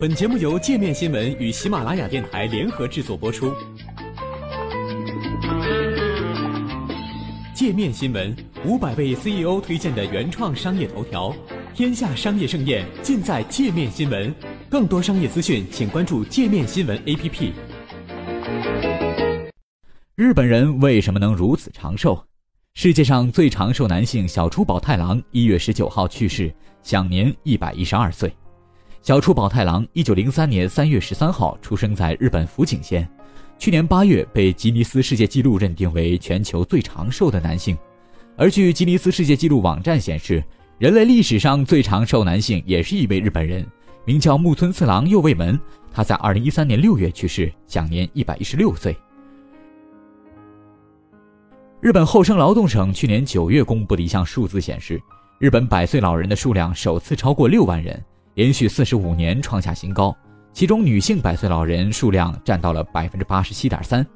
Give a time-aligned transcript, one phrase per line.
[0.00, 3.52] 本节目由界面新闻与喜马拉雅电台联合制作播出。
[7.52, 8.32] 界面新闻
[8.64, 11.34] 五百位 CEO 推荐的原创商业头条，
[11.74, 14.32] 天下商业盛宴尽在界面新闻。
[14.70, 17.50] 更多商业资讯，请关注界面新闻 APP。
[20.14, 22.22] 日本人为什么能如此长寿？
[22.74, 26.54] 世界上最长寿男性小出宝太郎一月十九号去世，
[26.84, 28.32] 享年一百一十二岁。
[29.08, 33.08] 小出宝太郎一九零三年三月十三号出生在日本福井县，
[33.58, 37.74] 去年八月被吉尼斯世界纪录认定为全球最长寿的男性。
[38.36, 40.44] 而据吉尼斯世界纪录网站显示，
[40.76, 43.66] 人类历史上最长寿男性也是一位日本人，
[44.04, 45.58] 名叫木村次郎右卫门。
[45.90, 48.94] 他在二零一三年六月去世，享年一百一十六岁。
[51.80, 55.00] 日本厚生劳动省去年九月公布的一项数字显示，
[55.38, 57.98] 日本百岁老人的数量首次超过六万人。
[58.38, 60.16] 连续四十五年创下新高，
[60.52, 64.06] 其中女性百岁老人数量占到了百分之八十七点三。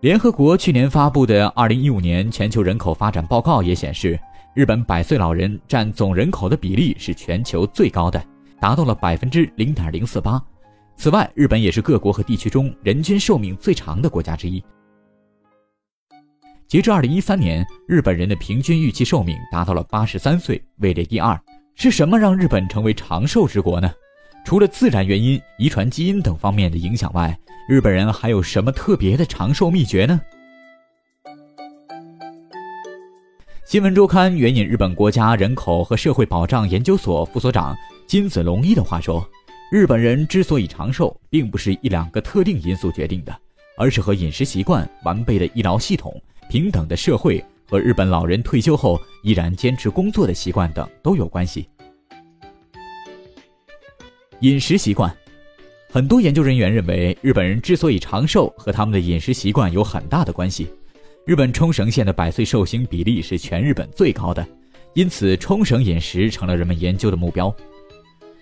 [0.00, 4.18] 联合国去年发布的二零一五年全球人口发展报告也显示，
[4.54, 8.18] 日本百岁老人占总人口的比例是全球最高的，
[8.58, 10.42] 达到了百分之零点零四八。
[10.96, 14.64] 此外，日本也是各国和地区中人均寿命最长的国家之一。
[16.66, 21.38] 截至二零一三年，日本人的平均预期寿命达到了八十三岁，位列第二。
[21.76, 23.92] 是什么让日本成为长寿之国呢？
[24.44, 27.36] 除了自然原因、遗传基因等方面的影响外，
[27.68, 30.20] 日本人还有什么特别的长寿秘诀呢？
[33.64, 39.26] 新闻周刊援引日本国家人口和社会保障研究所副所长金子龙一的话说
[39.72, 43.36] ：“日本人之所以长寿，并不是一两个特定因素决定的，
[43.76, 46.14] 而是和饮食习惯、完备的医疗系统、
[46.48, 51.68] 平等的社会。”和日本老人退休后依然坚持工作的习惯等都有关系。
[54.40, 55.14] 饮食习惯，
[55.90, 60.68] 很多研究人员认为，日本人之所以长寿和他们的饮食习惯有很大的关系。
[61.24, 64.46] 日本冲绳县的百岁寿星比例是全日本最高的，
[64.92, 67.54] 因此冲绳饮食成了人们研究的目标。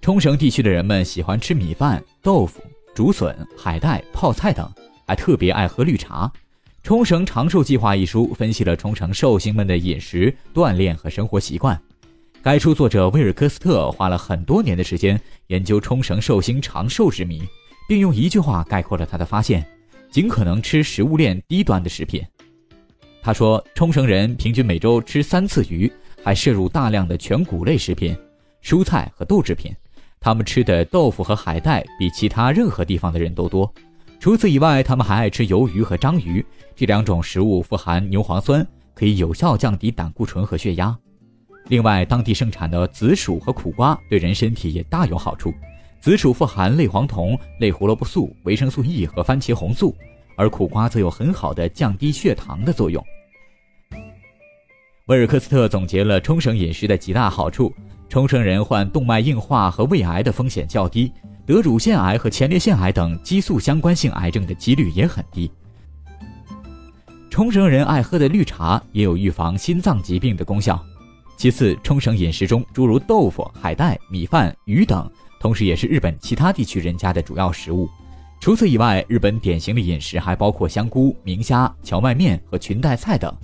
[0.00, 2.60] 冲绳地区的人们喜欢吃米饭、豆腐、
[2.94, 4.68] 竹笋、海带、泡菜等，
[5.06, 6.26] 还特别爱喝绿茶。
[6.84, 11.80] 《冲绳长寿计划》一书分析了冲绳寿星们的饮食、锻炼和生活习惯。
[12.42, 17.42] 该书作者威尔科斯特花了很多年的时间研究冲绳寿星长寿之谜，
[17.88, 19.66] 并用一句话概括了他的发现：
[20.10, 22.22] 尽可能吃食物链低端的食品。
[23.22, 25.90] 他说，冲绳人平均每周吃三次鱼，
[26.22, 28.14] 还摄入大量的全谷类食品、
[28.62, 29.74] 蔬菜和豆制品。
[30.20, 33.72] 他们吃的豆腐和海带比其他任何地方的人都多。
[34.24, 36.42] 除此以外，他们还爱吃鱿鱼和章鱼，
[36.74, 40.98] 这两种食物富含牛磺酸，可以有效降低胆固醇和血压。
[41.68, 45.52] 另外，当地盛产的紫薯和苦瓜对人身体也大有好处。
[46.00, 49.94] 紫薯富含类黄酮、类胡萝卜素、维生素 E 和番茄红素，
[50.38, 53.04] 而苦瓜则有很好的降低血糖的作用。
[55.08, 57.70] 威尔克斯特总结了冲绳饮食的几大好处：
[58.08, 61.12] 冲绳人患动脉硬化和胃癌的风险较低。
[61.46, 65.50] 得乳腺癌和前列腺癌等激素相关性癌症的几率也很低。
[67.30, 70.82] 冲绳人爱喝的绿茶也有预防心脏疾病的功效。
[71.36, 75.10] 其次，冲绳饮食中诸如豆腐、海带、米饭、鱼等，
[75.40, 77.88] 同时也是日本其他地区人家的主要食物。
[78.40, 83.34] 除此以外，日本典型的饮食还包括香菇、明虾、荞麦面和裙带菜等，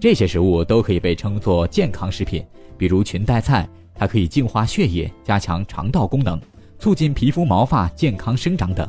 [0.00, 2.42] 这些食物都可以被称作健康食品。
[2.78, 6.40] 比如裙带菜，它可以净化血液，加强肠道功能。
[6.84, 8.86] 促进皮肤毛发健康生长等，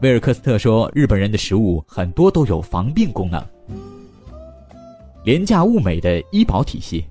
[0.00, 3.46] 威尔克斯特说，日本人的食物很多都有防病功能。
[5.24, 7.04] 廉价物美的医保体系，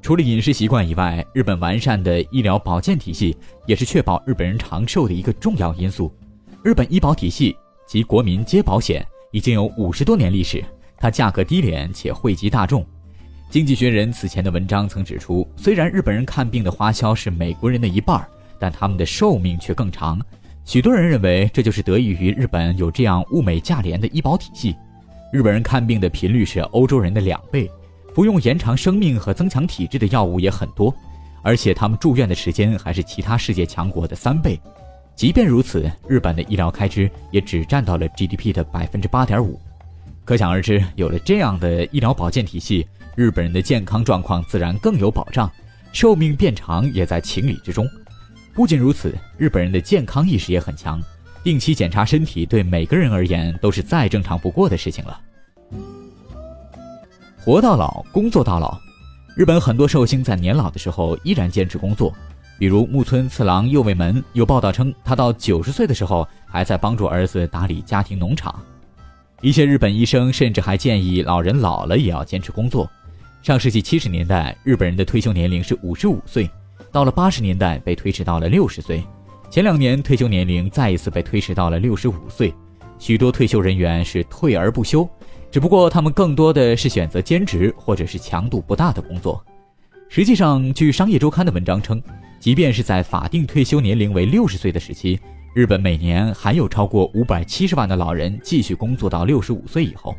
[0.00, 6.14] 除了饮食习惯以外，日本完善的医疗保健体系也是确保日本人长寿的一个重要因素。
[6.62, 7.56] 日本医保体系
[7.88, 10.64] 及国民皆保险已经有五十多年历史，
[10.96, 12.86] 它价格低廉且惠及大众。
[13.50, 18.24] 经济学人此前的文章曾指出，虽然日本人看病的花销是美国人的一半。
[18.58, 20.20] 但他们的寿命却更长，
[20.64, 24.74] 许多人认为这就是得益于日本有这样物美价廉的医保体系。
[25.32, 27.70] 日本人看病的频率是欧洲人的两倍，
[28.14, 30.94] 服用延长生命和增强体质的药物也很多，
[31.42, 34.58] 而且他们住院的时间还是其他世界强国的三倍。
[35.14, 39.58] 即便如此，日本的医疗开支也只占到了 GDP 的百分之八点五。
[40.24, 45.50] 可想而知，有了这样的医疗保健体系，日本人的健康状况自然更有保障，
[45.92, 47.86] 寿命变长也在情理之中。
[48.56, 50.98] 不仅如此，日本人的健康意识也很强，
[51.44, 55.20] 定期检查身体对每个人而言都是再正常不过的事情了。
[57.36, 58.80] 活到老，工作到老，
[59.36, 62.10] 日本很多寿星在年老的时候依然坚持工作，
[62.58, 68.58] 比如木村次郎右卫门有报道称，他到九十岁的时候还在帮助儿子打理家庭农场。
[69.42, 72.90] 一些日本医生甚至还建议老人老了也要坚持工作。
[73.42, 76.50] 上世纪七十年代，日本人的退休年龄是五十五岁，
[76.96, 79.04] 到了八十年代被推迟到了六十岁。
[79.50, 82.54] 前两年退休年龄再一次被推迟到了六十五岁。
[82.98, 85.06] 许多退休人员是退而不休，
[85.50, 89.44] 只不过他们更多的是选择兼职或者是强度不大的工作。
[90.08, 92.02] 实际上，据《商业周刊》的文章称，
[92.40, 95.20] 即便是在法定退休年龄为六十岁的时期，
[95.54, 100.16] 日本每年还有超过五百七十万的老人继续工作到六十五岁以后。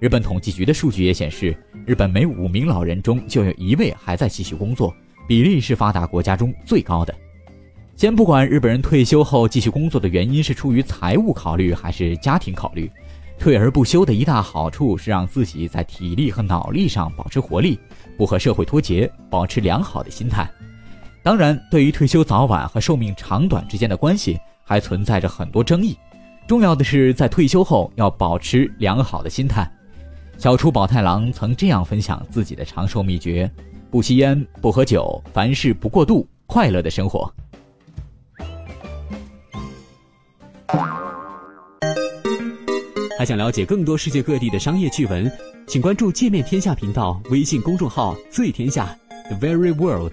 [0.00, 4.92] 日本统计局的数据也显示，日本每五名老人中就有一位还在继续工作，
[5.30, 7.14] 比例是发达国家中最高的。
[7.94, 12.90] 先不管日本人退休后继续工作的原因是出于财务考虑还是家庭考虑，
[13.38, 17.78] 退而不休的一大好处是让自己在体力和脑力上保持活力，
[18.18, 20.50] 不和社会脱节，保持良好的心态。
[21.22, 25.96] 当然，对于退休早晚和寿命长短之间的关系，还存在着很多争议。
[26.48, 29.70] 重要的是在退休后要保持良好的心态。
[30.36, 33.48] 小出宝太郎曾这样分享自己的长寿秘诀：
[33.90, 37.28] 不吸烟，不喝酒，凡事不过度，快乐的生活。
[43.18, 45.30] 还想了解更多世界各地的商业趣闻，
[45.66, 48.96] 请关注“界面天下”频道微信公众号“最天下
[49.28, 50.12] The Very World”。